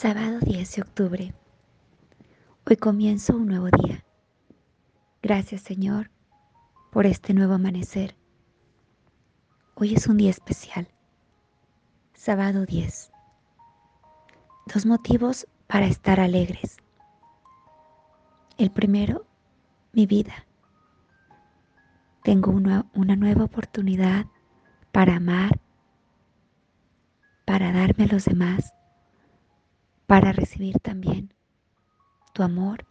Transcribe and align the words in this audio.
Sábado 0.00 0.38
10 0.38 0.76
de 0.76 0.82
octubre. 0.82 1.34
Hoy 2.70 2.76
comienzo 2.76 3.34
un 3.34 3.48
nuevo 3.48 3.66
día. 3.66 4.04
Gracias 5.22 5.62
Señor 5.62 6.12
por 6.92 7.04
este 7.04 7.34
nuevo 7.34 7.54
amanecer. 7.54 8.14
Hoy 9.74 9.94
es 9.94 10.06
un 10.06 10.18
día 10.18 10.30
especial. 10.30 10.86
Sábado 12.14 12.64
10. 12.64 13.10
Dos 14.72 14.86
motivos 14.86 15.48
para 15.66 15.86
estar 15.86 16.20
alegres. 16.20 16.76
El 18.56 18.70
primero, 18.70 19.26
mi 19.92 20.06
vida. 20.06 20.46
Tengo 22.22 22.52
una, 22.52 22.86
una 22.94 23.16
nueva 23.16 23.42
oportunidad 23.42 24.26
para 24.92 25.16
amar, 25.16 25.58
para 27.44 27.72
darme 27.72 28.04
a 28.04 28.12
los 28.12 28.26
demás 28.26 28.72
para 30.08 30.32
recibir 30.32 30.78
también 30.78 31.34
tu 32.32 32.42
amor, 32.42 32.86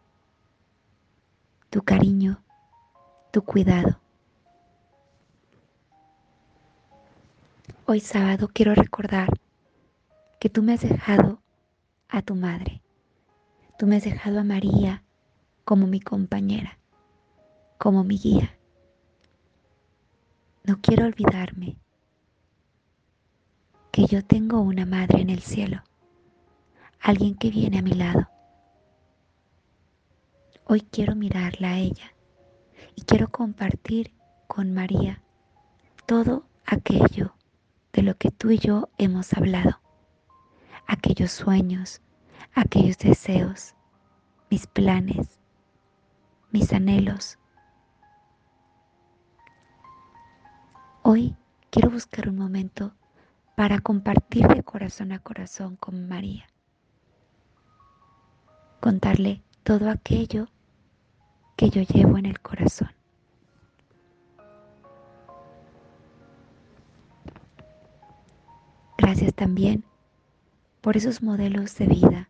tu 1.71 1.81
cariño, 1.81 2.43
tu 3.31 3.41
cuidado. 3.41 3.99
Hoy 7.88 8.02
sábado 8.02 8.52
quiero 8.53 8.76
recordar 8.76 9.30
que 10.40 10.48
tú 10.48 10.62
me 10.62 10.73
has 10.73 10.81
dejado 10.81 11.41
a 12.07 12.21
tu 12.21 12.35
madre. 12.35 12.84
Tú 13.79 13.88
me 13.88 13.95
has 13.95 14.04
dejado 14.04 14.40
a 14.40 14.43
María 14.43 15.04
como 15.65 15.88
mi 15.88 15.99
compañera, 15.99 16.77
como 17.79 18.04
mi 18.04 18.20
guía. 18.20 18.55
No 20.65 20.79
quiero 20.81 21.07
olvidarme 21.07 21.77
que 23.91 24.05
yo 24.05 24.23
tengo 24.23 24.62
una 24.62 24.85
madre 24.85 25.21
en 25.21 25.31
el 25.31 25.41
cielo 25.41 25.81
alguien 26.99 27.35
que 27.35 27.49
viene 27.49 27.79
a 27.79 27.81
mi 27.81 27.93
lado. 27.93 28.27
Hoy 30.65 30.81
quiero 30.81 31.15
mirarla 31.15 31.70
a 31.71 31.77
ella 31.77 32.13
y 32.95 33.04
quiero 33.04 33.29
compartir 33.29 34.13
con 34.48 34.73
María 34.73 35.21
todo 36.05 36.45
aquello 36.65 37.34
de 37.93 38.01
lo 38.01 38.15
que 38.15 38.31
tú 38.31 38.51
y 38.51 38.59
yo 38.59 38.89
hemos 38.98 39.34
hablado, 39.34 39.79
aquellos 40.87 41.31
sueños, 41.31 42.01
aquellos 42.54 42.98
deseos, 42.98 43.76
mis 44.49 44.67
planes, 44.67 45.39
mis 46.51 46.73
anhelos. 46.73 47.39
Hoy 51.04 51.35
quiero 51.70 51.89
buscar 51.89 52.27
un 52.27 52.37
momento 52.37 52.93
para 53.55 53.79
compartir 53.79 54.48
de 54.48 54.63
corazón 54.63 55.13
a 55.13 55.20
corazón 55.20 55.77
con 55.77 56.07
María 56.07 56.48
contarle 58.79 59.41
todo 59.63 59.89
aquello 59.89 60.47
que 61.55 61.70
yo 61.70 61.81
llevo 61.81 62.17
en 62.17 62.25
el 62.25 62.39
corazón. 62.39 62.91
Gracias 68.97 69.33
también 69.33 69.83
por 70.81 70.97
esos 70.97 71.22
modelos 71.22 71.78
de 71.78 71.88
vida 71.88 72.29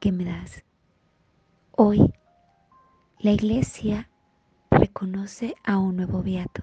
que 0.00 0.12
me 0.12 0.24
das. 0.24 0.64
Hoy 1.72 2.12
la 3.18 3.32
iglesia 3.32 4.08
reconoce 4.70 5.54
a 5.64 5.78
un 5.78 5.96
nuevo 5.96 6.22
beato, 6.22 6.62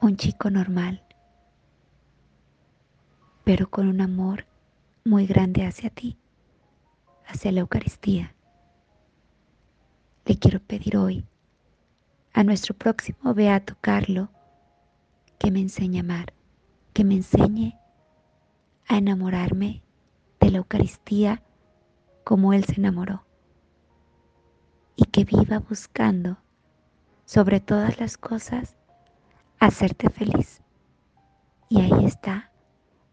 un 0.00 0.16
chico 0.16 0.50
normal, 0.50 1.02
pero 3.44 3.68
con 3.70 3.88
un 3.88 4.00
amor 4.00 4.49
muy 5.04 5.26
grande 5.26 5.66
hacia 5.66 5.90
ti, 5.90 6.18
hacia 7.26 7.52
la 7.52 7.60
Eucaristía. 7.60 8.34
Le 10.26 10.38
quiero 10.38 10.60
pedir 10.60 10.96
hoy 10.96 11.26
a 12.32 12.44
nuestro 12.44 12.74
próximo 12.74 13.34
Beato 13.34 13.76
Carlo 13.80 14.30
que 15.38 15.50
me 15.50 15.60
enseñe 15.60 15.98
a 15.98 16.00
amar, 16.00 16.32
que 16.92 17.04
me 17.04 17.14
enseñe 17.14 17.78
a 18.88 18.98
enamorarme 18.98 19.82
de 20.40 20.50
la 20.50 20.58
Eucaristía 20.58 21.42
como 22.24 22.52
Él 22.52 22.64
se 22.64 22.74
enamoró 22.74 23.24
y 24.96 25.04
que 25.06 25.24
viva 25.24 25.58
buscando 25.60 26.38
sobre 27.24 27.60
todas 27.60 27.98
las 27.98 28.18
cosas 28.18 28.76
hacerte 29.58 30.10
feliz. 30.10 30.62
Y 31.68 31.80
ahí 31.80 32.04
está 32.04 32.52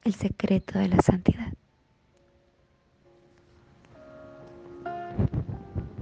el 0.04 0.16
secreto 0.16 0.80
de 0.80 0.90
la 0.90 1.02
santidad. 1.02 1.54